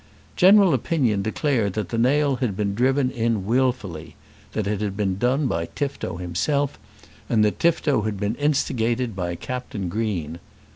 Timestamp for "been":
2.57-2.73, 4.97-5.19, 8.19-8.33